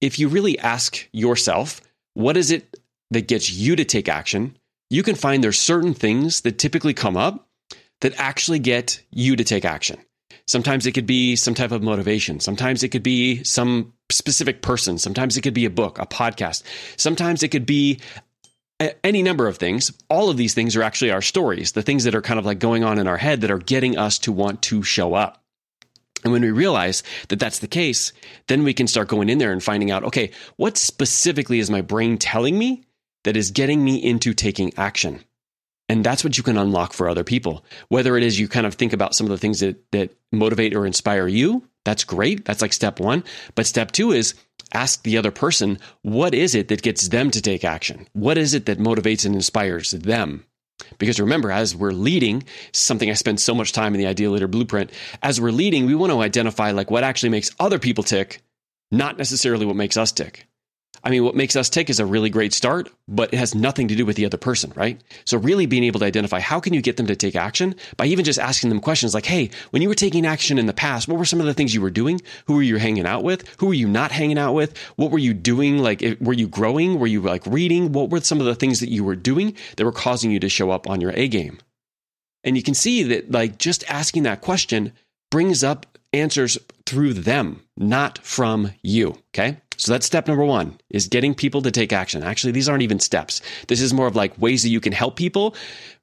If 0.00 0.18
you 0.18 0.28
really 0.28 0.58
ask 0.58 1.08
yourself, 1.12 1.80
what 2.14 2.36
is 2.36 2.50
it 2.50 2.76
that 3.10 3.28
gets 3.28 3.50
you 3.50 3.76
to 3.76 3.84
take 3.84 4.08
action? 4.08 4.56
You 4.88 5.02
can 5.02 5.14
find 5.14 5.42
there's 5.42 5.60
certain 5.60 5.94
things 5.94 6.42
that 6.42 6.58
typically 6.58 6.94
come 6.94 7.16
up 7.16 7.48
that 8.00 8.14
actually 8.16 8.58
get 8.58 9.02
you 9.10 9.36
to 9.36 9.44
take 9.44 9.64
action. 9.64 9.98
Sometimes 10.50 10.84
it 10.84 10.92
could 10.92 11.06
be 11.06 11.36
some 11.36 11.54
type 11.54 11.70
of 11.70 11.80
motivation. 11.80 12.40
Sometimes 12.40 12.82
it 12.82 12.88
could 12.88 13.04
be 13.04 13.44
some 13.44 13.92
specific 14.10 14.62
person. 14.62 14.98
Sometimes 14.98 15.36
it 15.36 15.42
could 15.42 15.54
be 15.54 15.64
a 15.64 15.70
book, 15.70 16.00
a 16.00 16.06
podcast. 16.06 16.64
Sometimes 16.96 17.44
it 17.44 17.50
could 17.50 17.66
be 17.66 18.00
uh, 18.80 18.88
any 19.04 19.22
number 19.22 19.46
of 19.46 19.58
things. 19.58 19.92
All 20.08 20.28
of 20.28 20.36
these 20.36 20.52
things 20.52 20.74
are 20.74 20.82
actually 20.82 21.12
our 21.12 21.22
stories, 21.22 21.70
the 21.70 21.82
things 21.82 22.02
that 22.02 22.16
are 22.16 22.20
kind 22.20 22.40
of 22.40 22.46
like 22.46 22.58
going 22.58 22.82
on 22.82 22.98
in 22.98 23.06
our 23.06 23.16
head 23.16 23.42
that 23.42 23.50
are 23.52 23.58
getting 23.58 23.96
us 23.96 24.18
to 24.18 24.32
want 24.32 24.60
to 24.62 24.82
show 24.82 25.14
up. 25.14 25.40
And 26.24 26.32
when 26.32 26.42
we 26.42 26.50
realize 26.50 27.04
that 27.28 27.38
that's 27.38 27.60
the 27.60 27.68
case, 27.68 28.12
then 28.48 28.64
we 28.64 28.74
can 28.74 28.88
start 28.88 29.06
going 29.06 29.28
in 29.28 29.38
there 29.38 29.52
and 29.52 29.62
finding 29.62 29.92
out, 29.92 30.02
okay, 30.02 30.32
what 30.56 30.76
specifically 30.76 31.60
is 31.60 31.70
my 31.70 31.80
brain 31.80 32.18
telling 32.18 32.58
me 32.58 32.82
that 33.22 33.36
is 33.36 33.52
getting 33.52 33.84
me 33.84 34.02
into 34.02 34.34
taking 34.34 34.72
action? 34.76 35.24
And 35.90 36.04
that's 36.04 36.22
what 36.22 36.38
you 36.38 36.44
can 36.44 36.56
unlock 36.56 36.92
for 36.92 37.08
other 37.08 37.24
people. 37.24 37.64
Whether 37.88 38.16
it 38.16 38.22
is 38.22 38.38
you 38.38 38.46
kind 38.46 38.64
of 38.64 38.74
think 38.74 38.92
about 38.92 39.16
some 39.16 39.26
of 39.26 39.32
the 39.32 39.38
things 39.38 39.58
that, 39.58 39.90
that 39.90 40.14
motivate 40.30 40.76
or 40.76 40.86
inspire 40.86 41.26
you, 41.26 41.64
that's 41.84 42.04
great. 42.04 42.44
That's 42.44 42.62
like 42.62 42.72
step 42.72 43.00
one. 43.00 43.24
But 43.56 43.66
step 43.66 43.90
two 43.90 44.12
is 44.12 44.34
ask 44.72 45.02
the 45.02 45.18
other 45.18 45.32
person, 45.32 45.80
what 46.02 46.32
is 46.32 46.54
it 46.54 46.68
that 46.68 46.82
gets 46.82 47.08
them 47.08 47.32
to 47.32 47.42
take 47.42 47.64
action? 47.64 48.06
What 48.12 48.38
is 48.38 48.54
it 48.54 48.66
that 48.66 48.78
motivates 48.78 49.26
and 49.26 49.34
inspires 49.34 49.90
them? 49.90 50.44
Because 50.98 51.18
remember, 51.18 51.50
as 51.50 51.74
we're 51.74 51.90
leading, 51.90 52.44
something 52.70 53.10
I 53.10 53.14
spend 53.14 53.40
so 53.40 53.52
much 53.52 53.72
time 53.72 53.92
in 53.92 53.98
the 53.98 54.06
Ideal 54.06 54.30
Leader 54.30 54.46
Blueprint, 54.46 54.92
as 55.24 55.40
we're 55.40 55.50
leading, 55.50 55.86
we 55.86 55.96
want 55.96 56.12
to 56.12 56.20
identify 56.20 56.70
like 56.70 56.92
what 56.92 57.02
actually 57.02 57.30
makes 57.30 57.50
other 57.58 57.80
people 57.80 58.04
tick, 58.04 58.42
not 58.92 59.18
necessarily 59.18 59.66
what 59.66 59.74
makes 59.74 59.96
us 59.96 60.12
tick. 60.12 60.46
I 61.02 61.10
mean, 61.10 61.24
what 61.24 61.34
makes 61.34 61.56
us 61.56 61.70
tick 61.70 61.88
is 61.88 61.98
a 61.98 62.06
really 62.06 62.30
great 62.30 62.52
start, 62.52 62.90
but 63.08 63.32
it 63.32 63.38
has 63.38 63.54
nothing 63.54 63.88
to 63.88 63.94
do 63.94 64.04
with 64.04 64.16
the 64.16 64.26
other 64.26 64.36
person, 64.36 64.72
right? 64.76 65.00
So 65.24 65.38
really 65.38 65.66
being 65.66 65.84
able 65.84 66.00
to 66.00 66.06
identify 66.06 66.40
how 66.40 66.60
can 66.60 66.74
you 66.74 66.82
get 66.82 66.96
them 66.96 67.06
to 67.06 67.16
take 67.16 67.36
action 67.36 67.74
by 67.96 68.06
even 68.06 68.24
just 68.24 68.38
asking 68.38 68.68
them 68.68 68.80
questions 68.80 69.14
like, 69.14 69.26
Hey, 69.26 69.50
when 69.70 69.82
you 69.82 69.88
were 69.88 69.94
taking 69.94 70.26
action 70.26 70.58
in 70.58 70.66
the 70.66 70.72
past, 70.72 71.08
what 71.08 71.18
were 71.18 71.24
some 71.24 71.40
of 71.40 71.46
the 71.46 71.54
things 71.54 71.74
you 71.74 71.80
were 71.80 71.90
doing? 71.90 72.20
Who 72.46 72.54
were 72.54 72.62
you 72.62 72.76
hanging 72.76 73.06
out 73.06 73.24
with? 73.24 73.48
Who 73.58 73.66
were 73.66 73.74
you 73.74 73.88
not 73.88 74.12
hanging 74.12 74.38
out 74.38 74.52
with? 74.52 74.76
What 74.96 75.10
were 75.10 75.18
you 75.18 75.32
doing? 75.34 75.78
Like, 75.78 76.02
were 76.20 76.32
you 76.34 76.48
growing? 76.48 76.98
Were 76.98 77.06
you 77.06 77.22
like 77.22 77.46
reading? 77.46 77.92
What 77.92 78.10
were 78.10 78.20
some 78.20 78.40
of 78.40 78.46
the 78.46 78.54
things 78.54 78.80
that 78.80 78.90
you 78.90 79.04
were 79.04 79.16
doing 79.16 79.56
that 79.76 79.84
were 79.84 79.92
causing 79.92 80.30
you 80.30 80.40
to 80.40 80.48
show 80.48 80.70
up 80.70 80.88
on 80.88 81.00
your 81.00 81.12
A 81.14 81.28
game? 81.28 81.58
And 82.44 82.56
you 82.56 82.62
can 82.62 82.74
see 82.74 83.02
that 83.04 83.30
like 83.30 83.58
just 83.58 83.84
asking 83.88 84.24
that 84.24 84.40
question 84.40 84.92
brings 85.30 85.62
up 85.62 85.86
answers 86.12 86.58
through 86.86 87.14
them, 87.14 87.62
not 87.76 88.18
from 88.18 88.72
you. 88.82 89.16
Okay. 89.34 89.58
So 89.76 89.92
that's 89.92 90.04
step 90.04 90.28
number 90.28 90.44
one 90.44 90.78
is 90.90 91.08
getting 91.08 91.34
people 91.34 91.62
to 91.62 91.70
take 91.70 91.90
action. 91.90 92.22
Actually, 92.22 92.52
these 92.52 92.68
aren't 92.68 92.82
even 92.82 93.00
steps. 93.00 93.40
This 93.68 93.80
is 93.80 93.94
more 93.94 94.06
of 94.06 94.14
like 94.14 94.38
ways 94.38 94.62
that 94.62 94.68
you 94.68 94.80
can 94.80 94.92
help 94.92 95.16
people 95.16 95.54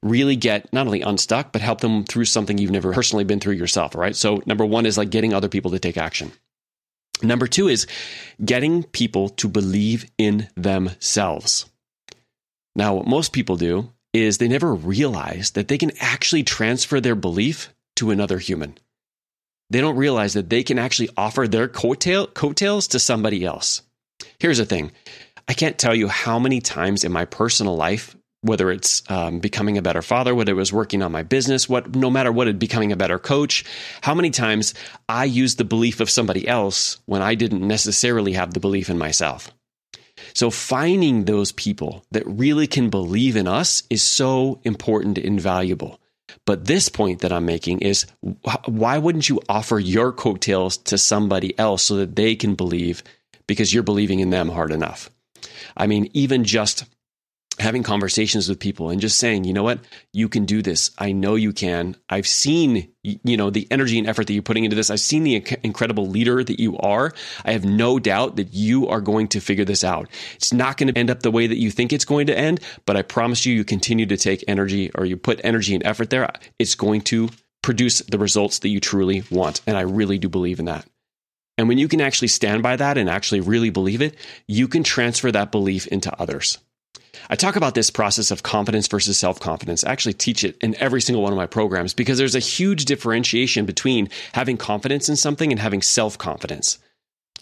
really 0.02 0.34
get 0.34 0.72
not 0.72 0.86
only 0.86 1.00
unstuck, 1.00 1.52
but 1.52 1.62
help 1.62 1.80
them 1.80 2.02
through 2.04 2.24
something 2.24 2.58
you've 2.58 2.72
never 2.72 2.92
personally 2.92 3.22
been 3.22 3.38
through 3.38 3.54
yourself. 3.54 3.94
Right. 3.94 4.16
So 4.16 4.42
number 4.46 4.66
one 4.66 4.84
is 4.84 4.98
like 4.98 5.10
getting 5.10 5.32
other 5.32 5.48
people 5.48 5.70
to 5.70 5.78
take 5.78 5.96
action. 5.96 6.32
Number 7.22 7.46
two 7.46 7.68
is 7.68 7.86
getting 8.44 8.82
people 8.82 9.28
to 9.30 9.48
believe 9.48 10.10
in 10.18 10.48
themselves. 10.56 11.66
Now, 12.74 12.94
what 12.94 13.06
most 13.06 13.32
people 13.32 13.56
do 13.56 13.92
is 14.12 14.38
they 14.38 14.48
never 14.48 14.74
realize 14.74 15.52
that 15.52 15.68
they 15.68 15.78
can 15.78 15.92
actually 16.00 16.42
transfer 16.42 17.00
their 17.00 17.16
belief 17.16 17.72
to 17.96 18.10
another 18.10 18.38
human 18.38 18.76
they 19.70 19.80
don't 19.80 19.96
realize 19.96 20.34
that 20.34 20.50
they 20.50 20.62
can 20.62 20.78
actually 20.78 21.10
offer 21.16 21.46
their 21.46 21.68
coattail, 21.68 22.32
coattails 22.32 22.88
to 22.88 22.98
somebody 22.98 23.44
else. 23.44 23.82
Here's 24.38 24.58
the 24.58 24.64
thing 24.64 24.92
I 25.46 25.54
can't 25.54 25.78
tell 25.78 25.94
you 25.94 26.08
how 26.08 26.38
many 26.38 26.60
times 26.60 27.04
in 27.04 27.12
my 27.12 27.24
personal 27.24 27.76
life, 27.76 28.16
whether 28.42 28.70
it's 28.70 29.02
um, 29.10 29.40
becoming 29.40 29.78
a 29.78 29.82
better 29.82 30.02
father, 30.02 30.34
whether 30.34 30.52
it 30.52 30.56
was 30.56 30.72
working 30.72 31.02
on 31.02 31.12
my 31.12 31.22
business, 31.22 31.68
what 31.68 31.94
no 31.94 32.10
matter 32.10 32.30
what, 32.30 32.48
it 32.48 32.58
becoming 32.58 32.92
a 32.92 32.96
better 32.96 33.18
coach, 33.18 33.64
how 34.00 34.14
many 34.14 34.30
times 34.30 34.74
I 35.08 35.24
used 35.24 35.58
the 35.58 35.64
belief 35.64 36.00
of 36.00 36.10
somebody 36.10 36.46
else 36.46 36.98
when 37.06 37.22
I 37.22 37.34
didn't 37.34 37.66
necessarily 37.66 38.34
have 38.34 38.54
the 38.54 38.60
belief 38.60 38.90
in 38.90 38.98
myself. 38.98 39.50
So 40.34 40.50
finding 40.50 41.24
those 41.24 41.52
people 41.52 42.04
that 42.10 42.26
really 42.26 42.66
can 42.66 42.90
believe 42.90 43.36
in 43.36 43.48
us 43.48 43.82
is 43.90 44.02
so 44.02 44.60
important 44.64 45.18
and 45.18 45.40
valuable. 45.40 46.00
But 46.48 46.64
this 46.64 46.88
point 46.88 47.20
that 47.20 47.30
I'm 47.30 47.44
making 47.44 47.80
is 47.80 48.06
why 48.64 48.96
wouldn't 48.96 49.28
you 49.28 49.38
offer 49.50 49.78
your 49.78 50.12
coattails 50.12 50.78
to 50.78 50.96
somebody 50.96 51.52
else 51.58 51.82
so 51.82 51.96
that 51.96 52.16
they 52.16 52.36
can 52.36 52.54
believe 52.54 53.02
because 53.46 53.74
you're 53.74 53.82
believing 53.82 54.20
in 54.20 54.30
them 54.30 54.48
hard 54.48 54.72
enough? 54.72 55.10
I 55.76 55.86
mean, 55.86 56.08
even 56.14 56.44
just 56.44 56.86
having 57.58 57.82
conversations 57.82 58.48
with 58.48 58.60
people 58.60 58.90
and 58.90 59.00
just 59.00 59.18
saying, 59.18 59.44
you 59.44 59.52
know 59.52 59.62
what, 59.62 59.80
you 60.12 60.28
can 60.28 60.44
do 60.44 60.62
this. 60.62 60.90
I 60.98 61.12
know 61.12 61.34
you 61.34 61.52
can. 61.52 61.96
I've 62.08 62.26
seen, 62.26 62.88
you 63.02 63.36
know, 63.36 63.50
the 63.50 63.66
energy 63.70 63.98
and 63.98 64.08
effort 64.08 64.26
that 64.26 64.32
you're 64.32 64.42
putting 64.42 64.64
into 64.64 64.76
this. 64.76 64.90
I've 64.90 65.00
seen 65.00 65.24
the 65.24 65.44
incredible 65.62 66.06
leader 66.06 66.44
that 66.44 66.60
you 66.60 66.78
are. 66.78 67.12
I 67.44 67.52
have 67.52 67.64
no 67.64 67.98
doubt 67.98 68.36
that 68.36 68.54
you 68.54 68.88
are 68.88 69.00
going 69.00 69.28
to 69.28 69.40
figure 69.40 69.64
this 69.64 69.82
out. 69.82 70.08
It's 70.36 70.52
not 70.52 70.76
going 70.76 70.92
to 70.92 70.98
end 70.98 71.10
up 71.10 71.20
the 71.20 71.30
way 71.30 71.46
that 71.46 71.58
you 71.58 71.70
think 71.70 71.92
it's 71.92 72.04
going 72.04 72.28
to 72.28 72.38
end, 72.38 72.60
but 72.86 72.96
I 72.96 73.02
promise 73.02 73.44
you, 73.44 73.54
you 73.54 73.64
continue 73.64 74.06
to 74.06 74.16
take 74.16 74.44
energy 74.46 74.90
or 74.94 75.04
you 75.04 75.16
put 75.16 75.40
energy 75.42 75.74
and 75.74 75.84
effort 75.84 76.10
there. 76.10 76.30
It's 76.58 76.74
going 76.74 77.02
to 77.02 77.28
produce 77.62 78.00
the 78.00 78.18
results 78.18 78.60
that 78.60 78.68
you 78.68 78.80
truly 78.80 79.24
want. 79.30 79.60
And 79.66 79.76
I 79.76 79.82
really 79.82 80.18
do 80.18 80.28
believe 80.28 80.58
in 80.58 80.66
that. 80.66 80.86
And 81.58 81.66
when 81.66 81.78
you 81.78 81.88
can 81.88 82.00
actually 82.00 82.28
stand 82.28 82.62
by 82.62 82.76
that 82.76 82.96
and 82.96 83.10
actually 83.10 83.40
really 83.40 83.70
believe 83.70 84.00
it, 84.00 84.14
you 84.46 84.68
can 84.68 84.84
transfer 84.84 85.32
that 85.32 85.50
belief 85.50 85.88
into 85.88 86.12
others. 86.20 86.58
I 87.30 87.36
talk 87.36 87.56
about 87.56 87.74
this 87.74 87.90
process 87.90 88.30
of 88.30 88.42
confidence 88.42 88.88
versus 88.88 89.18
self 89.18 89.38
confidence. 89.40 89.84
I 89.84 89.92
actually 89.92 90.14
teach 90.14 90.44
it 90.44 90.56
in 90.62 90.74
every 90.76 91.00
single 91.02 91.22
one 91.22 91.32
of 91.32 91.36
my 91.36 91.46
programs 91.46 91.94
because 91.94 92.18
there's 92.18 92.34
a 92.34 92.40
huge 92.40 92.86
differentiation 92.86 93.66
between 93.66 94.08
having 94.32 94.56
confidence 94.56 95.08
in 95.08 95.16
something 95.16 95.50
and 95.52 95.60
having 95.60 95.82
self 95.82 96.16
confidence. 96.16 96.78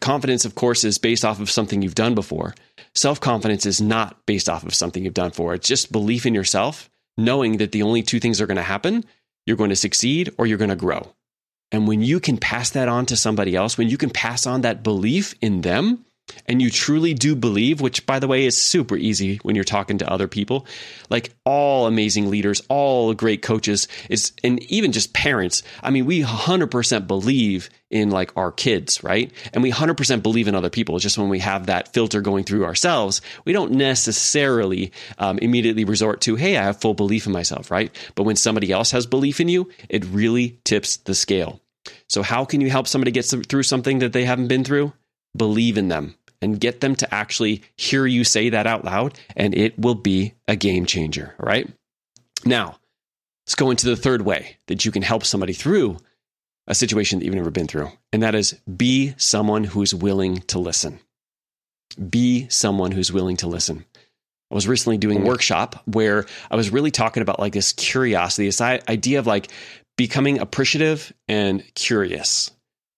confidence, 0.00 0.45
of 0.45 0.55
course, 0.55 0.85
is 0.85 0.99
based 0.99 1.25
off 1.25 1.40
of 1.40 1.50
something 1.50 1.83
you've 1.83 1.95
done 1.95 2.14
before. 2.14 2.55
Self 2.95 3.21
confidence 3.21 3.64
is 3.66 3.81
not 3.81 4.25
based 4.26 4.49
off 4.49 4.64
of 4.64 4.75
something 4.75 5.05
you've 5.05 5.14
done 5.14 5.31
before. 5.31 5.55
It's 5.55 5.69
just 5.69 5.93
belief 5.93 6.26
in 6.26 6.35
yourself, 6.35 6.90
knowing 7.16 7.59
that 7.59 7.73
the 7.73 7.83
only 7.83 8.02
two 8.02 8.21
things 8.21 8.40
are 8.40 8.47
going 8.47 8.57
to 8.57 8.62
happen 8.62 9.05
you're 9.47 9.57
going 9.57 9.71
to 9.71 9.76
succeed 9.76 10.31
or 10.37 10.47
you're 10.47 10.59
going 10.59 10.71
to 10.71 10.76
grow. 10.76 11.14
And 11.73 11.88
when 11.88 12.02
you 12.02 12.21
can 12.21 12.37
pass 12.37 12.71
that 12.71 12.88
on 12.88 13.07
to 13.07 13.16
somebody 13.16 13.57
else, 13.57 13.78
when 13.78 13.88
you 13.88 13.97
can 13.97 14.11
pass 14.11 14.47
on 14.47 14.62
that 14.62 14.83
belief 14.83 15.35
in 15.40 15.62
them, 15.62 16.05
and 16.47 16.61
you 16.61 16.71
truly 16.71 17.14
do 17.14 17.35
believe, 17.35 17.80
which 17.80 18.06
by 18.06 18.18
the 18.18 18.28
way 18.28 18.45
is 18.45 18.56
super 18.56 18.97
easy 18.97 19.38
when 19.38 19.54
you're 19.54 19.64
talking 19.64 19.99
to 19.99 20.11
other 20.11 20.28
people, 20.28 20.66
like 21.09 21.33
all 21.45 21.87
amazing 21.87 22.30
leaders, 22.30 22.62
all 22.68 23.14
great 23.14 23.42
coaches, 23.42 23.88
is 24.11 24.33
and 24.42 24.62
even 24.64 24.92
just 24.92 25.12
parents. 25.12 25.62
I 25.83 25.90
mean, 25.90 26.06
we 26.06 26.23
100% 26.23 27.06
believe 27.06 27.71
in 27.90 28.11
like 28.11 28.33
our 28.37 28.50
kids, 28.50 29.04
right? 29.04 29.33
And 29.52 29.62
we 29.62 29.71
100% 29.71 30.23
believe 30.23 30.49
in 30.49 30.54
other 30.54 30.71
people. 30.71 30.97
It's 30.97 31.02
just 31.02 31.18
when 31.18 31.28
we 31.28 31.38
have 31.38 31.66
that 31.66 31.92
filter 31.92 32.21
going 32.21 32.45
through 32.45 32.64
ourselves, 32.64 33.21
we 33.45 33.52
don't 33.52 33.73
necessarily 33.73 34.92
um, 35.18 35.38
immediately 35.38 35.85
resort 35.85 36.21
to, 36.23 36.35
hey, 36.35 36.56
I 36.56 36.64
have 36.64 36.80
full 36.80 36.95
belief 36.95 37.26
in 37.26 37.33
myself, 37.33 37.71
right? 37.71 37.95
But 38.16 38.25
when 38.25 38.37
somebody 38.37 38.73
else 38.73 38.90
has 38.90 39.06
belief 39.06 39.40
in 39.40 39.49
you, 39.49 39.71
it 39.88 40.04
really 40.06 40.59
tips 40.64 40.97
the 40.99 41.14
scale. 41.14 41.61
So, 42.09 42.23
how 42.23 42.45
can 42.45 42.61
you 42.61 42.68
help 42.68 42.88
somebody 42.88 43.12
get 43.12 43.23
through 43.23 43.62
something 43.62 44.00
that 44.00 44.12
they 44.12 44.25
haven't 44.25 44.49
been 44.49 44.64
through? 44.64 44.92
Believe 45.37 45.78
in 45.78 45.88
them 45.88 46.16
and 46.43 46.61
get 46.61 46.81
them 46.81 46.95
to 46.97 47.14
actually 47.14 47.62
hear 47.76 48.07
you 48.07 48.25
say 48.25 48.50
that 48.50 48.66
out 48.66 48.85
loud, 48.85 49.19
and 49.37 49.55
it 49.55 49.78
will 49.78 49.95
be 49.95 50.35
a 50.47 50.57
game 50.57 50.87
changer. 50.87 51.35
All 51.40 51.47
right. 51.47 51.69
Now, 52.45 52.78
let's 53.47 53.55
go 53.55 53.71
into 53.71 53.87
the 53.87 53.97
third 53.97 54.23
way 54.23 54.57
that 54.66 54.85
you 54.85 54.93
can 54.93 55.02
help 55.02 55.25
somebody 55.25 55.52
through 55.52 55.99
a 56.66 56.75
situation 56.75 57.19
that 57.19 57.25
you've 57.25 57.35
never 57.35 57.50
been 57.50 57.69
through, 57.69 57.90
and 58.12 58.23
that 58.23 58.35
is 58.35 58.52
be 58.76 59.14
someone 59.16 59.64
who's 59.64 59.95
willing 59.95 60.38
to 60.49 60.59
listen. 60.59 61.00
Be 62.11 62.49
someone 62.49 62.93
who's 62.93 63.12
willing 63.12 63.37
to 63.38 63.47
listen. 63.47 63.85
I 64.50 64.55
was 64.55 64.69
recently 64.69 64.99
doing 64.99 65.19
a 65.19 65.21
mm. 65.21 65.26
workshop 65.26 65.83
where 65.87 66.26
I 66.50 66.57
was 66.57 66.71
really 66.71 66.90
talking 66.90 67.23
about 67.23 67.40
like 67.40 67.52
this 67.52 67.73
curiosity, 67.73 68.47
this 68.47 68.61
idea 68.61 69.19
of 69.19 69.26
like 69.26 69.49
becoming 69.97 70.38
appreciative 70.38 71.12
and 71.26 71.64
curious 71.75 72.50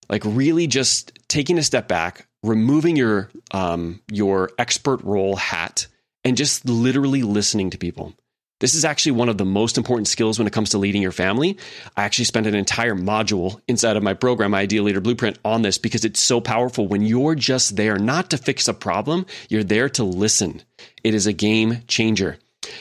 like 0.08 0.22
really 0.24 0.66
just 0.66 1.18
taking 1.28 1.58
a 1.58 1.62
step 1.62 1.88
back, 1.88 2.26
removing 2.42 2.96
your 2.96 3.30
um, 3.52 4.00
your 4.10 4.50
expert 4.58 5.02
role 5.02 5.36
hat, 5.36 5.86
and 6.24 6.36
just 6.36 6.64
literally 6.68 7.22
listening 7.22 7.70
to 7.70 7.78
people. 7.78 8.14
This 8.60 8.74
is 8.74 8.84
actually 8.84 9.12
one 9.12 9.28
of 9.28 9.38
the 9.38 9.44
most 9.44 9.78
important 9.78 10.08
skills 10.08 10.38
when 10.38 10.48
it 10.48 10.52
comes 10.52 10.70
to 10.70 10.78
leading 10.78 11.00
your 11.00 11.12
family. 11.12 11.56
I 11.96 12.02
actually 12.02 12.24
spent 12.24 12.48
an 12.48 12.56
entire 12.56 12.96
module 12.96 13.60
inside 13.68 13.96
of 13.96 14.02
my 14.02 14.14
program, 14.14 14.52
Ideal 14.52 14.82
Leader 14.82 15.00
Blueprint, 15.00 15.38
on 15.44 15.62
this 15.62 15.78
because 15.78 16.04
it's 16.04 16.20
so 16.20 16.40
powerful. 16.40 16.88
When 16.88 17.02
you're 17.02 17.36
just 17.36 17.76
there 17.76 17.98
not 17.98 18.30
to 18.30 18.36
fix 18.36 18.66
a 18.66 18.74
problem, 18.74 19.26
you're 19.48 19.62
there 19.62 19.88
to 19.90 20.02
listen. 20.02 20.62
It 21.04 21.14
is 21.14 21.28
a 21.28 21.32
game 21.32 21.82
changer. 21.86 22.38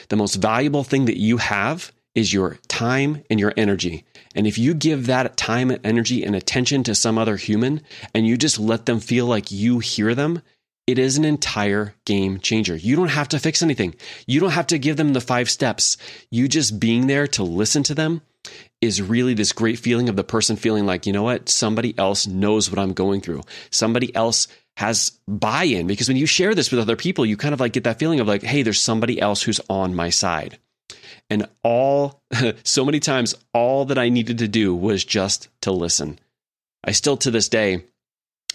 The 0.08 0.16
most 0.16 0.34
valuable 0.36 0.82
thing 0.82 1.04
that 1.04 1.18
you 1.18 1.36
have 1.36 1.92
is 2.18 2.32
your 2.32 2.58
time 2.66 3.22
and 3.30 3.38
your 3.38 3.54
energy. 3.56 4.04
And 4.34 4.44
if 4.44 4.58
you 4.58 4.74
give 4.74 5.06
that 5.06 5.36
time 5.36 5.70
and 5.70 5.78
energy 5.86 6.24
and 6.24 6.34
attention 6.34 6.82
to 6.82 6.94
some 6.96 7.16
other 7.16 7.36
human 7.36 7.80
and 8.12 8.26
you 8.26 8.36
just 8.36 8.58
let 8.58 8.86
them 8.86 8.98
feel 8.98 9.26
like 9.26 9.52
you 9.52 9.78
hear 9.78 10.16
them, 10.16 10.42
it 10.88 10.98
is 10.98 11.16
an 11.16 11.24
entire 11.24 11.94
game 12.06 12.40
changer. 12.40 12.74
You 12.74 12.96
don't 12.96 13.12
have 13.12 13.28
to 13.28 13.38
fix 13.38 13.62
anything. 13.62 13.94
You 14.26 14.40
don't 14.40 14.50
have 14.50 14.66
to 14.68 14.80
give 14.80 14.96
them 14.96 15.12
the 15.12 15.20
five 15.20 15.48
steps. 15.48 15.96
You 16.32 16.48
just 16.48 16.80
being 16.80 17.06
there 17.06 17.28
to 17.28 17.44
listen 17.44 17.84
to 17.84 17.94
them 17.94 18.20
is 18.80 19.00
really 19.00 19.34
this 19.34 19.52
great 19.52 19.78
feeling 19.78 20.08
of 20.08 20.16
the 20.16 20.24
person 20.24 20.56
feeling 20.56 20.86
like, 20.86 21.06
you 21.06 21.12
know 21.12 21.22
what? 21.22 21.48
Somebody 21.48 21.96
else 21.98 22.26
knows 22.26 22.68
what 22.68 22.80
I'm 22.80 22.94
going 22.94 23.20
through. 23.20 23.42
Somebody 23.70 24.12
else 24.16 24.48
has 24.76 25.12
buy 25.28 25.64
in 25.64 25.86
because 25.86 26.08
when 26.08 26.16
you 26.16 26.26
share 26.26 26.56
this 26.56 26.72
with 26.72 26.80
other 26.80 26.96
people, 26.96 27.24
you 27.24 27.36
kind 27.36 27.54
of 27.54 27.60
like 27.60 27.74
get 27.74 27.84
that 27.84 28.00
feeling 28.00 28.18
of 28.18 28.26
like, 28.26 28.42
hey, 28.42 28.62
there's 28.64 28.80
somebody 28.80 29.20
else 29.20 29.40
who's 29.40 29.60
on 29.70 29.94
my 29.94 30.10
side. 30.10 30.58
And 31.30 31.46
all, 31.62 32.22
so 32.62 32.84
many 32.84 33.00
times, 33.00 33.34
all 33.52 33.84
that 33.86 33.98
I 33.98 34.08
needed 34.08 34.38
to 34.38 34.48
do 34.48 34.74
was 34.74 35.04
just 35.04 35.48
to 35.62 35.72
listen. 35.72 36.18
I 36.84 36.92
still 36.92 37.16
to 37.18 37.30
this 37.30 37.48
day 37.48 37.84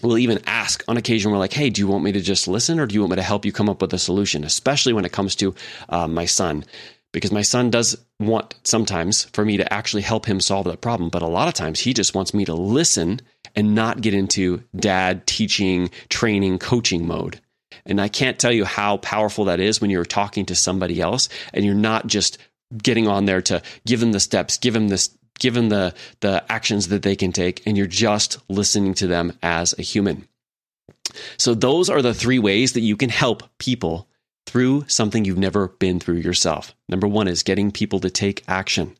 will 0.02 0.18
even 0.18 0.40
ask 0.46 0.84
on 0.88 0.96
occasion, 0.96 1.30
we're 1.30 1.38
like, 1.38 1.52
hey, 1.52 1.70
do 1.70 1.80
you 1.80 1.86
want 1.86 2.04
me 2.04 2.12
to 2.12 2.20
just 2.20 2.48
listen 2.48 2.80
or 2.80 2.86
do 2.86 2.94
you 2.94 3.00
want 3.00 3.12
me 3.12 3.16
to 3.16 3.22
help 3.22 3.44
you 3.44 3.52
come 3.52 3.68
up 3.68 3.80
with 3.80 3.94
a 3.94 3.98
solution? 3.98 4.44
Especially 4.44 4.92
when 4.92 5.04
it 5.04 5.12
comes 5.12 5.36
to 5.36 5.54
uh, 5.88 6.08
my 6.08 6.24
son. 6.24 6.64
Because 7.12 7.30
my 7.30 7.42
son 7.42 7.70
does 7.70 7.96
want 8.18 8.56
sometimes 8.64 9.24
for 9.32 9.44
me 9.44 9.56
to 9.56 9.72
actually 9.72 10.02
help 10.02 10.26
him 10.26 10.40
solve 10.40 10.64
that 10.66 10.80
problem. 10.80 11.10
But 11.10 11.22
a 11.22 11.28
lot 11.28 11.46
of 11.46 11.54
times 11.54 11.78
he 11.78 11.94
just 11.94 12.14
wants 12.14 12.34
me 12.34 12.44
to 12.44 12.54
listen 12.54 13.20
and 13.54 13.74
not 13.74 14.00
get 14.00 14.14
into 14.14 14.64
dad 14.74 15.26
teaching, 15.26 15.90
training, 16.08 16.58
coaching 16.58 17.06
mode. 17.06 17.40
And 17.86 18.00
I 18.00 18.08
can't 18.08 18.38
tell 18.38 18.52
you 18.52 18.64
how 18.64 18.96
powerful 18.98 19.46
that 19.46 19.60
is 19.60 19.80
when 19.80 19.90
you're 19.90 20.04
talking 20.04 20.46
to 20.46 20.54
somebody 20.54 21.00
else 21.00 21.28
and 21.52 21.64
you're 21.64 21.74
not 21.74 22.06
just 22.06 22.38
getting 22.76 23.06
on 23.06 23.26
there 23.26 23.42
to 23.42 23.62
give 23.86 24.00
them 24.00 24.12
the 24.12 24.20
steps, 24.20 24.58
give 24.58 24.74
them 24.74 24.88
this, 24.88 25.16
give 25.38 25.54
them 25.54 25.68
the, 25.68 25.94
the 26.20 26.44
actions 26.50 26.88
that 26.88 27.02
they 27.02 27.16
can 27.16 27.32
take, 27.32 27.66
and 27.66 27.76
you're 27.76 27.86
just 27.86 28.38
listening 28.48 28.94
to 28.94 29.06
them 29.06 29.36
as 29.42 29.78
a 29.78 29.82
human. 29.82 30.26
So 31.36 31.54
those 31.54 31.90
are 31.90 32.02
the 32.02 32.14
three 32.14 32.38
ways 32.38 32.72
that 32.72 32.80
you 32.80 32.96
can 32.96 33.10
help 33.10 33.42
people 33.58 34.08
through 34.46 34.84
something 34.88 35.24
you've 35.24 35.38
never 35.38 35.68
been 35.68 36.00
through 36.00 36.16
yourself. 36.16 36.74
Number 36.88 37.06
one 37.06 37.28
is 37.28 37.42
getting 37.42 37.70
people 37.70 38.00
to 38.00 38.10
take 38.10 38.44
action. 38.48 38.96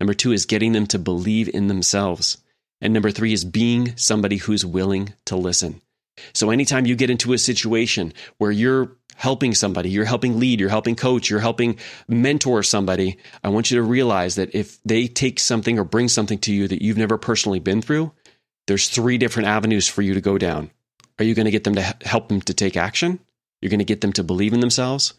Number 0.00 0.14
two 0.14 0.32
is 0.32 0.46
getting 0.46 0.72
them 0.72 0.86
to 0.88 0.98
believe 0.98 1.48
in 1.48 1.68
themselves. 1.68 2.38
And 2.80 2.92
number 2.92 3.10
three 3.10 3.32
is 3.32 3.44
being 3.44 3.96
somebody 3.96 4.36
who's 4.36 4.66
willing 4.66 5.14
to 5.26 5.36
listen. 5.36 5.80
So 6.34 6.50
anytime 6.50 6.86
you 6.86 6.96
get 6.96 7.10
into 7.10 7.32
a 7.32 7.38
situation 7.38 8.12
where 8.38 8.50
you're 8.50 8.96
helping 9.16 9.54
somebody, 9.54 9.90
you're 9.90 10.04
helping 10.04 10.38
lead, 10.38 10.60
you're 10.60 10.68
helping 10.68 10.96
coach, 10.96 11.30
you're 11.30 11.40
helping 11.40 11.78
mentor 12.08 12.62
somebody, 12.62 13.18
I 13.44 13.48
want 13.48 13.70
you 13.70 13.76
to 13.76 13.82
realize 13.82 14.34
that 14.36 14.54
if 14.54 14.82
they 14.84 15.06
take 15.06 15.38
something 15.38 15.78
or 15.78 15.84
bring 15.84 16.08
something 16.08 16.38
to 16.40 16.52
you 16.52 16.68
that 16.68 16.82
you've 16.82 16.98
never 16.98 17.18
personally 17.18 17.60
been 17.60 17.82
through, 17.82 18.12
there's 18.66 18.88
three 18.88 19.18
different 19.18 19.48
avenues 19.48 19.88
for 19.88 20.02
you 20.02 20.14
to 20.14 20.20
go 20.20 20.38
down. 20.38 20.70
Are 21.18 21.24
you 21.24 21.34
going 21.34 21.44
to 21.44 21.50
get 21.50 21.64
them 21.64 21.74
to 21.74 21.82
help 22.02 22.28
them 22.28 22.40
to 22.42 22.54
take 22.54 22.76
action? 22.76 23.20
You're 23.60 23.70
going 23.70 23.78
to 23.78 23.84
get 23.84 24.00
them 24.00 24.12
to 24.14 24.24
believe 24.24 24.52
in 24.52 24.60
themselves? 24.60 25.14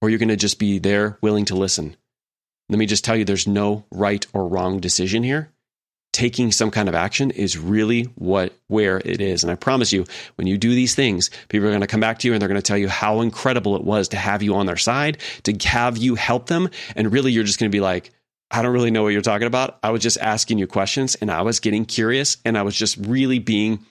Or 0.00 0.08
you're 0.08 0.18
going 0.18 0.28
to 0.28 0.36
just 0.36 0.58
be 0.58 0.78
there 0.78 1.18
willing 1.20 1.46
to 1.46 1.56
listen? 1.56 1.96
Let 2.68 2.78
me 2.78 2.86
just 2.86 3.04
tell 3.04 3.16
you 3.16 3.24
there's 3.24 3.48
no 3.48 3.84
right 3.90 4.26
or 4.32 4.46
wrong 4.46 4.78
decision 4.78 5.22
here 5.22 5.50
taking 6.18 6.50
some 6.50 6.72
kind 6.72 6.88
of 6.88 6.96
action 6.96 7.30
is 7.30 7.56
really 7.56 8.02
what 8.16 8.52
where 8.66 9.00
it 9.04 9.20
is. 9.20 9.44
And 9.44 9.52
I 9.52 9.54
promise 9.54 9.92
you, 9.92 10.04
when 10.34 10.48
you 10.48 10.58
do 10.58 10.74
these 10.74 10.96
things, 10.96 11.30
people 11.48 11.68
are 11.68 11.70
going 11.70 11.80
to 11.80 11.86
come 11.86 12.00
back 12.00 12.18
to 12.18 12.26
you 12.26 12.34
and 12.34 12.42
they're 12.42 12.48
going 12.48 12.60
to 12.60 12.66
tell 12.66 12.76
you 12.76 12.88
how 12.88 13.20
incredible 13.20 13.76
it 13.76 13.84
was 13.84 14.08
to 14.08 14.16
have 14.16 14.42
you 14.42 14.56
on 14.56 14.66
their 14.66 14.76
side, 14.76 15.18
to 15.44 15.56
have 15.68 15.96
you 15.96 16.16
help 16.16 16.48
them. 16.48 16.70
And 16.96 17.12
really, 17.12 17.30
you're 17.30 17.44
just 17.44 17.60
going 17.60 17.70
to 17.70 17.76
be 17.76 17.80
like, 17.80 18.10
I 18.50 18.62
don't 18.62 18.72
really 18.72 18.90
know 18.90 19.04
what 19.04 19.10
you're 19.10 19.22
talking 19.22 19.46
about. 19.46 19.78
I 19.84 19.90
was 19.90 20.02
just 20.02 20.18
asking 20.18 20.58
you 20.58 20.66
questions 20.66 21.14
and 21.14 21.30
I 21.30 21.42
was 21.42 21.60
getting 21.60 21.84
curious 21.84 22.38
and 22.44 22.58
I 22.58 22.62
was 22.62 22.74
just 22.74 22.96
really 22.96 23.38
being 23.38 23.86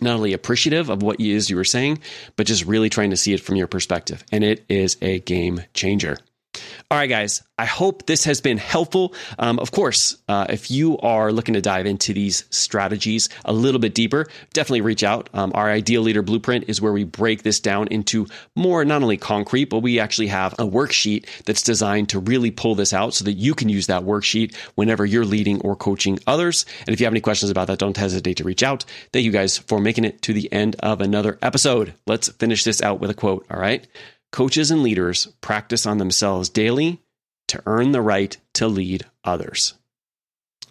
not 0.00 0.14
only 0.14 0.32
appreciative 0.32 0.88
of 0.88 1.02
what 1.02 1.20
it 1.20 1.26
is 1.26 1.50
you 1.50 1.56
were 1.56 1.64
saying, 1.64 1.98
but 2.36 2.46
just 2.46 2.64
really 2.64 2.88
trying 2.88 3.10
to 3.10 3.18
see 3.18 3.34
it 3.34 3.40
from 3.40 3.56
your 3.56 3.66
perspective. 3.66 4.24
And 4.32 4.42
it 4.42 4.64
is 4.70 4.96
a 5.02 5.20
game 5.20 5.62
changer. 5.74 6.16
All 6.92 6.98
right, 6.98 7.06
guys, 7.06 7.44
I 7.56 7.66
hope 7.66 8.06
this 8.06 8.24
has 8.24 8.40
been 8.40 8.58
helpful. 8.58 9.14
Um, 9.38 9.60
of 9.60 9.70
course, 9.70 10.16
uh, 10.26 10.46
if 10.48 10.72
you 10.72 10.98
are 10.98 11.30
looking 11.30 11.54
to 11.54 11.60
dive 11.60 11.86
into 11.86 12.12
these 12.12 12.46
strategies 12.50 13.28
a 13.44 13.52
little 13.52 13.78
bit 13.78 13.94
deeper, 13.94 14.26
definitely 14.54 14.80
reach 14.80 15.04
out. 15.04 15.30
Um, 15.32 15.52
our 15.54 15.70
Ideal 15.70 16.02
Leader 16.02 16.22
Blueprint 16.22 16.64
is 16.66 16.80
where 16.80 16.92
we 16.92 17.04
break 17.04 17.44
this 17.44 17.60
down 17.60 17.86
into 17.92 18.26
more, 18.56 18.84
not 18.84 19.02
only 19.02 19.16
concrete, 19.16 19.66
but 19.66 19.78
we 19.84 20.00
actually 20.00 20.26
have 20.26 20.54
a 20.54 20.64
worksheet 20.64 21.26
that's 21.44 21.62
designed 21.62 22.08
to 22.08 22.18
really 22.18 22.50
pull 22.50 22.74
this 22.74 22.92
out 22.92 23.14
so 23.14 23.24
that 23.24 23.34
you 23.34 23.54
can 23.54 23.68
use 23.68 23.86
that 23.86 24.02
worksheet 24.02 24.56
whenever 24.74 25.06
you're 25.06 25.24
leading 25.24 25.60
or 25.60 25.76
coaching 25.76 26.18
others. 26.26 26.66
And 26.88 26.92
if 26.92 26.98
you 26.98 27.06
have 27.06 27.12
any 27.12 27.20
questions 27.20 27.52
about 27.52 27.68
that, 27.68 27.78
don't 27.78 27.96
hesitate 27.96 28.38
to 28.38 28.44
reach 28.44 28.64
out. 28.64 28.84
Thank 29.12 29.24
you 29.24 29.30
guys 29.30 29.58
for 29.58 29.78
making 29.78 30.06
it 30.06 30.22
to 30.22 30.32
the 30.32 30.52
end 30.52 30.74
of 30.80 31.00
another 31.00 31.38
episode. 31.40 31.94
Let's 32.08 32.30
finish 32.30 32.64
this 32.64 32.82
out 32.82 32.98
with 32.98 33.10
a 33.10 33.14
quote. 33.14 33.46
All 33.48 33.60
right. 33.60 33.86
Coaches 34.32 34.70
and 34.70 34.82
leaders 34.82 35.26
practice 35.40 35.86
on 35.86 35.98
themselves 35.98 36.48
daily 36.48 37.00
to 37.48 37.62
earn 37.66 37.92
the 37.92 38.00
right 38.00 38.36
to 38.54 38.68
lead 38.68 39.04
others. 39.24 39.74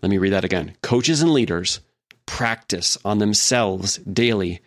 Let 0.01 0.09
me 0.09 0.17
read 0.17 0.33
that 0.33 0.45
again. 0.45 0.75
Coaches 0.81 1.21
and 1.21 1.33
leaders 1.33 1.81
practice 2.25 2.97
on 3.03 3.17
themselves 3.19 3.97
daily 3.97 4.61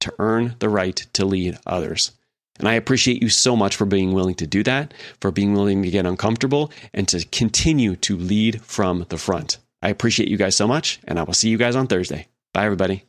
to 0.00 0.12
earn 0.18 0.54
the 0.60 0.68
right 0.68 0.96
to 1.12 1.26
lead 1.26 1.58
others. 1.66 2.12
And 2.58 2.68
I 2.68 2.74
appreciate 2.74 3.22
you 3.22 3.28
so 3.28 3.54
much 3.54 3.76
for 3.76 3.84
being 3.84 4.12
willing 4.12 4.34
to 4.36 4.46
do 4.46 4.62
that, 4.64 4.94
for 5.20 5.30
being 5.30 5.54
willing 5.54 5.82
to 5.82 5.90
get 5.90 6.06
uncomfortable, 6.06 6.72
and 6.92 7.06
to 7.08 7.24
continue 7.26 7.96
to 7.96 8.16
lead 8.16 8.62
from 8.62 9.06
the 9.10 9.18
front. 9.18 9.58
I 9.82 9.90
appreciate 9.90 10.28
you 10.28 10.36
guys 10.36 10.56
so 10.56 10.66
much, 10.66 11.00
and 11.06 11.18
I 11.18 11.22
will 11.22 11.34
see 11.34 11.50
you 11.50 11.58
guys 11.58 11.76
on 11.76 11.86
Thursday. 11.86 12.26
Bye, 12.52 12.64
everybody. 12.64 13.07